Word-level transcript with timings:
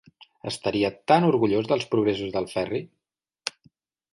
Estaria 0.51 0.89
tan 1.11 1.27
orgullosa 1.27 1.71
dels 1.73 1.85
progressos 1.93 2.33
del 2.37 2.51
Ferri! 2.55 2.81